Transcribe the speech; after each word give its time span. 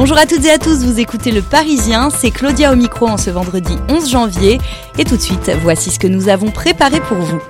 Bonjour 0.00 0.16
à 0.16 0.24
toutes 0.24 0.46
et 0.46 0.50
à 0.50 0.56
tous, 0.56 0.82
vous 0.82 0.98
écoutez 0.98 1.30
Le 1.30 1.42
Parisien, 1.42 2.08
c'est 2.08 2.30
Claudia 2.30 2.72
au 2.72 2.74
micro 2.74 3.06
en 3.06 3.18
ce 3.18 3.28
vendredi 3.28 3.76
11 3.90 4.10
janvier. 4.10 4.58
Et 4.98 5.04
tout 5.04 5.18
de 5.18 5.20
suite, 5.20 5.52
voici 5.60 5.90
ce 5.90 5.98
que 5.98 6.06
nous 6.06 6.30
avons 6.30 6.50
préparé 6.50 7.00
pour 7.00 7.18
vous. 7.18 7.42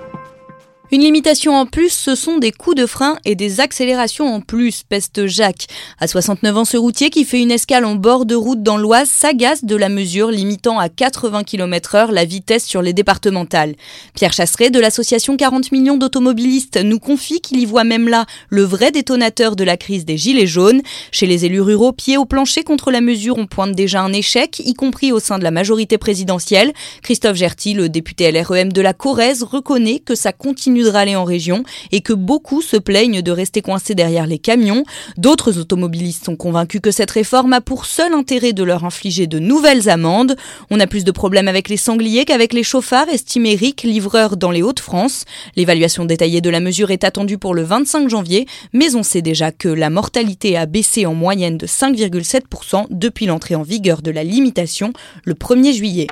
Une 0.93 1.03
limitation 1.03 1.55
en 1.55 1.67
plus, 1.67 1.93
ce 1.93 2.17
sont 2.17 2.39
des 2.39 2.51
coups 2.51 2.75
de 2.75 2.85
frein 2.85 3.17
et 3.25 3.37
des 3.37 3.61
accélérations 3.61 4.27
en 4.27 4.41
plus, 4.41 4.83
peste 4.83 5.29
Jacques. 5.29 5.69
À 6.01 6.09
69 6.09 6.57
ans, 6.57 6.65
ce 6.65 6.77
routier 6.77 7.11
qui 7.11 7.25
fait 7.25 7.41
une 7.41 7.53
escale 7.53 7.85
en 7.85 7.95
bord 7.95 8.27
de 8.27 8.35
route 8.35 8.65
dans 8.65 8.77
l'Oise 8.77 9.09
s'agace 9.09 9.65
de 9.65 9.77
la 9.77 9.89
mesure 9.89 10.33
limitant 10.33 10.81
à 10.81 10.89
80 10.89 11.45
km 11.45 11.95
heure 11.95 12.11
la 12.11 12.25
vitesse 12.25 12.65
sur 12.65 12.83
les 12.83 12.93
départementales. 12.93 13.77
Pierre 14.15 14.33
Chasseret 14.33 14.71
de 14.71 14.81
l'association 14.81 15.37
40 15.37 15.71
millions 15.71 15.97
d'automobilistes 15.97 16.83
nous 16.83 16.99
confie 16.99 17.41
qu'il 17.41 17.61
y 17.61 17.67
voit 17.67 17.85
même 17.85 18.09
là 18.09 18.27
le 18.49 18.65
vrai 18.65 18.91
détonateur 18.91 19.55
de 19.55 19.63
la 19.63 19.77
crise 19.77 20.05
des 20.05 20.19
gilets 20.19 20.49
jaunes. 20.49 20.83
Chez 21.13 21.27
les 21.27 21.45
élus 21.45 21.61
ruraux, 21.61 21.93
pied 21.93 22.17
au 22.17 22.25
plancher 22.25 22.65
contre 22.65 22.91
la 22.91 23.01
mesure, 23.01 23.39
on 23.39 23.47
pointe 23.47 23.77
déjà 23.77 24.03
un 24.03 24.13
échec, 24.13 24.61
y 24.65 24.75
compris 24.75 25.13
au 25.13 25.21
sein 25.21 25.39
de 25.39 25.45
la 25.45 25.53
majorité 25.53 25.99
présidentielle. 25.99 26.73
Christophe 27.05 27.37
Gerty, 27.37 27.75
le 27.75 27.89
député 27.89 28.33
LREM 28.33 28.73
de 28.73 28.81
la 28.81 28.93
Corrèze, 28.93 29.45
reconnaît 29.45 30.01
que 30.01 30.17
ça 30.17 30.33
continue 30.33 30.80
de 30.83 30.89
râler 30.89 31.17
en 31.17 31.25
région 31.25 31.63
et 31.93 32.01
que 32.01 32.13
beaucoup 32.13 32.63
se 32.63 32.77
plaignent 32.77 33.23
de 33.23 33.31
rester 33.31 33.63
coincés 33.63 33.95
derrière 33.95 34.27
les 34.27 34.39
camions. 34.39 34.85
D'autres 35.17 35.59
automobilistes 35.59 36.25
sont 36.25 36.37
convaincus 36.37 36.81
que 36.81 36.91
cette 36.91 37.11
réforme 37.11 37.53
a 37.53 37.61
pour 37.61 37.87
seul 37.87 38.13
intérêt 38.13 38.53
de 38.53 38.63
leur 38.63 38.85
infliger 38.85 39.27
de 39.27 39.39
nouvelles 39.39 39.89
amendes. 39.89 40.37
On 40.71 40.81
a 40.81 40.87
plus 40.87 41.05
de 41.05 41.11
problèmes 41.11 41.49
avec 41.49 41.69
les 41.69 41.77
sangliers 41.77 42.25
qu'avec 42.25 42.53
les 42.53 42.63
chauffards, 42.63 43.09
estime 43.09 43.47
Eric, 43.47 43.83
livreur 43.83 44.37
dans 44.37 44.51
les 44.51 44.63
Hauts-de-France. 44.63 45.25
L'évaluation 45.57 46.05
détaillée 46.05 46.41
de 46.41 46.51
la 46.51 46.61
mesure 46.61 46.91
est 46.91 47.05
attendue 47.05 47.39
pour 47.39 47.55
le 47.55 47.63
25 47.63 48.09
janvier, 48.09 48.47
mais 48.73 48.95
on 48.95 49.03
sait 49.03 49.23
déjà 49.23 49.53
que 49.53 49.69
la 49.69 49.91
mortalité 49.91 50.57
a 50.57 50.67
baissé 50.67 51.07
en 51.07 51.15
moyenne 51.15 51.59
de 51.59 51.67
5,7% 51.67 52.87
depuis 52.91 53.27
l'entrée 53.27 53.55
en 53.55 53.63
vigueur 53.63 54.03
de 54.03 54.11
la 54.11 54.25
limitation 54.25 54.93
le 55.25 55.35
1er 55.35 55.73
juillet. 55.73 56.07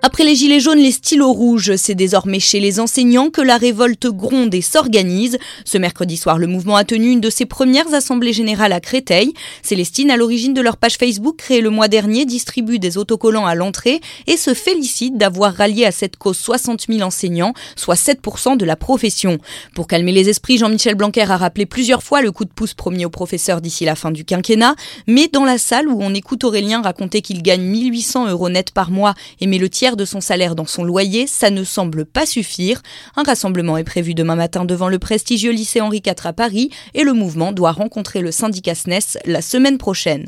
Après 0.00 0.22
les 0.22 0.36
gilets 0.36 0.60
jaunes, 0.60 0.78
les 0.78 0.92
stylos 0.92 1.32
rouges, 1.32 1.74
c'est 1.74 1.96
désormais 1.96 2.38
chez 2.38 2.60
les 2.60 2.78
enseignants 2.78 3.30
que 3.30 3.40
la 3.40 3.56
révolte 3.56 4.06
gronde 4.06 4.54
et 4.54 4.62
s'organise. 4.62 5.38
Ce 5.64 5.76
mercredi 5.76 6.16
soir, 6.16 6.38
le 6.38 6.46
mouvement 6.46 6.76
a 6.76 6.84
tenu 6.84 7.10
une 7.10 7.20
de 7.20 7.30
ses 7.30 7.46
premières 7.46 7.92
assemblées 7.92 8.32
générales 8.32 8.72
à 8.72 8.78
Créteil. 8.78 9.32
Célestine, 9.60 10.12
à 10.12 10.16
l'origine 10.16 10.54
de 10.54 10.60
leur 10.60 10.76
page 10.76 10.98
Facebook 10.98 11.36
créée 11.38 11.60
le 11.60 11.70
mois 11.70 11.88
dernier, 11.88 12.26
distribue 12.26 12.78
des 12.78 12.96
autocollants 12.96 13.46
à 13.46 13.56
l'entrée 13.56 14.00
et 14.28 14.36
se 14.36 14.54
félicite 14.54 15.18
d'avoir 15.18 15.52
rallié 15.52 15.84
à 15.84 15.90
cette 15.90 16.16
cause 16.16 16.38
60 16.38 16.86
000 16.88 17.00
enseignants, 17.02 17.52
soit 17.74 17.96
7% 17.96 18.56
de 18.56 18.64
la 18.64 18.76
profession. 18.76 19.38
Pour 19.74 19.88
calmer 19.88 20.12
les 20.12 20.28
esprits, 20.28 20.58
Jean-Michel 20.58 20.94
Blanquer 20.94 21.22
a 21.22 21.36
rappelé 21.36 21.66
plusieurs 21.66 22.04
fois 22.04 22.22
le 22.22 22.30
coup 22.30 22.44
de 22.44 22.50
pouce 22.50 22.74
promis 22.74 23.04
aux 23.04 23.10
professeurs 23.10 23.60
d'ici 23.60 23.84
la 23.84 23.96
fin 23.96 24.12
du 24.12 24.24
quinquennat, 24.24 24.76
mais 25.08 25.26
dans 25.26 25.44
la 25.44 25.58
salle 25.58 25.88
où 25.88 25.98
on 26.00 26.14
écoute 26.14 26.44
Aurélien 26.44 26.82
raconter 26.82 27.20
qu'il 27.20 27.42
gagne 27.42 27.62
1800 27.62 28.28
euros 28.28 28.48
net 28.48 28.70
par 28.70 28.92
mois 28.92 29.14
et 29.40 29.48
met 29.48 29.58
le 29.58 29.68
tiers 29.68 29.87
de 29.96 30.04
son 30.04 30.20
salaire 30.20 30.54
dans 30.54 30.66
son 30.66 30.84
loyer, 30.84 31.26
ça 31.26 31.50
ne 31.50 31.64
semble 31.64 32.04
pas 32.04 32.26
suffire. 32.26 32.82
Un 33.16 33.22
rassemblement 33.22 33.76
est 33.76 33.84
prévu 33.84 34.14
demain 34.14 34.36
matin 34.36 34.64
devant 34.64 34.88
le 34.88 34.98
prestigieux 34.98 35.52
lycée 35.52 35.80
Henri 35.80 36.02
IV 36.04 36.14
à 36.24 36.32
Paris 36.32 36.70
et 36.94 37.04
le 37.04 37.12
mouvement 37.12 37.52
doit 37.52 37.72
rencontrer 37.72 38.20
le 38.20 38.32
syndicat 38.32 38.74
SNES 38.74 39.18
la 39.24 39.42
semaine 39.42 39.78
prochaine. 39.78 40.26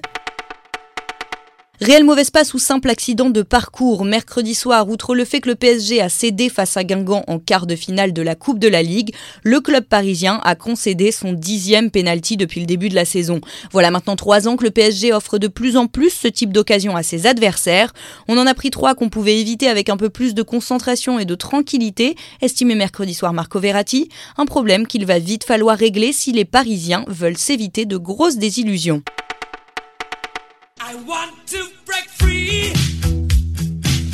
Réel 1.83 2.05
mauvais 2.05 2.25
passe 2.31 2.53
ou 2.53 2.59
simple 2.59 2.91
accident 2.91 3.31
de 3.31 3.41
parcours 3.41 4.05
mercredi 4.05 4.55
soir, 4.55 4.91
outre 4.91 5.15
le 5.15 5.25
fait 5.25 5.41
que 5.41 5.49
le 5.49 5.55
PSG 5.55 6.03
a 6.03 6.11
cédé 6.11 6.51
face 6.51 6.77
à 6.77 6.85
Guingamp 6.85 7.25
en 7.27 7.39
quart 7.39 7.67
de 7.67 7.75
finale 7.75 8.13
de 8.13 8.21
la 8.21 8.35
Coupe 8.35 8.59
de 8.59 8.69
la 8.69 8.83
Ligue, 8.83 9.15
le 9.45 9.61
club 9.61 9.85
parisien 9.85 10.43
a 10.45 10.57
concédé 10.57 11.11
son 11.11 11.33
dixième 11.33 11.91
penalty 11.91 12.37
depuis 12.37 12.61
le 12.61 12.67
début 12.67 12.91
de 12.91 12.95
la 12.95 13.07
saison. 13.07 13.41
Voilà 13.73 13.91
maintenant 13.91 14.15
trois 14.15 14.47
ans 14.47 14.57
que 14.57 14.65
le 14.65 14.71
PSG 14.71 15.15
offre 15.15 15.39
de 15.39 15.49
plus 15.49 15.79
en 15.79 15.87
plus 15.87 16.11
ce 16.11 16.29
type 16.29 16.53
d'occasion 16.53 16.97
à 16.97 17.03
ses 17.03 17.27
adversaires. 17.27 17.95
On 18.29 18.37
en 18.37 18.47
a 18.47 18.53
pris 18.53 18.69
trois 18.69 18.95
qu'on 18.95 19.09
pouvait 19.09 19.41
éviter 19.41 19.67
avec 19.67 19.89
un 19.89 19.97
peu 19.97 20.11
plus 20.11 20.35
de 20.35 20.43
concentration 20.43 21.19
et 21.19 21.25
de 21.25 21.35
tranquillité, 21.35 22.15
estimé 22.43 22.75
mercredi 22.75 23.15
soir 23.15 23.33
Marco 23.33 23.59
Verratti, 23.59 24.11
un 24.37 24.45
problème 24.45 24.87
qu'il 24.87 25.07
va 25.07 25.19
vite 25.19 25.45
falloir 25.45 25.79
régler 25.79 26.13
si 26.13 26.33
les 26.33 26.45
Parisiens 26.45 27.07
veulent 27.09 27.39
s'éviter 27.39 27.87
de 27.87 27.97
grosses 27.97 28.37
désillusions. 28.37 29.03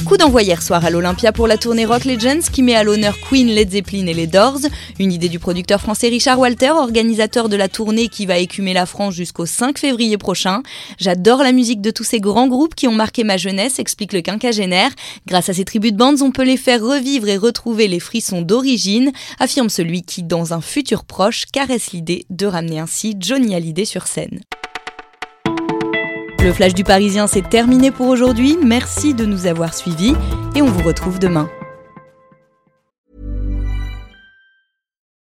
Coup 0.05 0.17
d'envoi 0.17 0.43
hier 0.43 0.61
soir 0.61 0.85
à 0.85 0.91
l'Olympia 0.91 1.31
pour 1.31 1.47
la 1.47 1.57
tournée 1.57 1.85
Rock 1.85 2.05
Legends 2.05 2.51
qui 2.53 2.63
met 2.63 2.75
à 2.75 2.83
l'honneur 2.83 3.17
Queen, 3.21 3.47
Led 3.47 3.71
Zeppelin 3.71 4.07
et 4.07 4.15
les 4.15 4.27
Doors. 4.27 4.59
Une 4.99 5.13
idée 5.13 5.29
du 5.29 5.39
producteur 5.39 5.81
français 5.81 6.09
Richard 6.09 6.41
Walter, 6.41 6.71
organisateur 6.71 7.49
de 7.49 7.55
la 7.55 7.69
tournée 7.69 8.09
qui 8.09 8.27
va 8.27 8.39
écumer 8.39 8.73
la 8.73 8.85
France 8.85 9.15
jusqu'au 9.15 9.47
5 9.47 9.79
février 9.79 10.19
prochain. 10.19 10.65
J'adore 10.99 11.45
la 11.45 11.53
musique 11.53 11.81
de 11.81 11.93
tous 11.93 12.05
ces 12.05 12.19
grands 12.19 12.49
groupes 12.49 12.75
qui 12.75 12.89
ont 12.89 12.95
marqué 12.95 13.23
ma 13.23 13.37
jeunesse, 13.37 13.79
explique 13.79 14.13
le 14.13 14.23
quinquagénaire. 14.23 14.91
Grâce 15.29 15.49
à 15.49 15.55
ces 15.55 15.65
tribus 15.65 15.93
de 15.93 15.99
bandes, 15.99 16.21
on 16.21 16.33
peut 16.33 16.45
les 16.45 16.57
faire 16.57 16.83
revivre 16.83 17.29
et 17.29 17.37
retrouver 17.37 17.87
les 17.87 18.01
frissons 18.01 18.43
d'origine, 18.43 19.13
affirme 19.39 19.69
celui 19.69 20.03
qui, 20.03 20.25
dans 20.25 20.53
un 20.53 20.61
futur 20.61 21.05
proche, 21.05 21.45
caresse 21.53 21.93
l'idée 21.93 22.27
de 22.31 22.47
ramener 22.47 22.81
ainsi 22.81 23.15
Johnny 23.21 23.55
Hallyday 23.55 23.85
sur 23.85 24.09
scène. 24.09 24.41
Le 26.47 26.53
flash 26.53 26.75
du 26.75 26.85
Parisien, 26.85 27.27
c'est 27.27 27.43
terminé 27.43 27.91
pour 27.91 28.07
aujourd'hui. 28.07 28.57
Merci 28.57 29.15
de 29.15 29.25
nous 29.27 29.47
avoir 29.47 29.75
suivis 29.75 30.15
et 30.55 30.63
on 30.63 30.67
vous 30.67 30.87
retrouve 30.87 31.19
demain. 31.19 31.51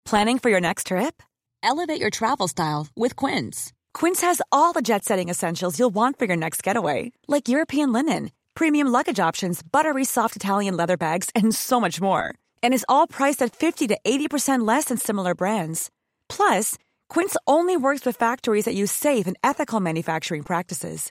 Planning 0.04 0.38
for 0.38 0.50
your 0.50 0.60
next 0.60 0.87
trip? 0.87 1.20
Elevate 1.64 2.00
your 2.00 2.10
travel 2.10 2.47
style 2.47 2.87
with 2.94 3.16
Quince. 3.16 3.72
Quince 3.92 4.20
has 4.22 4.41
all 4.53 4.72
the 4.72 4.81
jet-setting 4.81 5.28
essentials 5.28 5.81
you'll 5.81 5.92
want 5.92 6.16
for 6.16 6.26
your 6.26 6.37
next 6.37 6.62
getaway, 6.62 7.10
like 7.26 7.48
European 7.48 7.93
linen, 7.93 8.31
premium 8.54 8.87
luggage 8.87 9.19
options, 9.19 9.62
buttery 9.64 10.04
soft 10.04 10.37
Italian 10.37 10.76
leather 10.76 10.97
bags, 10.97 11.31
and 11.34 11.53
so 11.53 11.81
much 11.81 12.00
more. 12.00 12.37
And 12.62 12.72
is 12.72 12.87
all 12.88 13.08
priced 13.08 13.43
at 13.43 13.50
50 13.50 13.88
to 13.88 13.98
80% 14.06 14.64
less 14.64 14.84
than 14.84 14.97
similar 14.97 15.34
brands. 15.34 15.91
Plus, 16.28 16.78
Quince 17.08 17.37
only 17.48 17.76
works 17.76 18.06
with 18.06 18.16
factories 18.16 18.66
that 18.66 18.76
use 18.76 18.93
safe 18.93 19.26
and 19.26 19.37
ethical 19.43 19.81
manufacturing 19.81 20.44
practices. 20.44 21.10